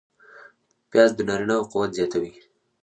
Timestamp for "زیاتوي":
1.97-2.31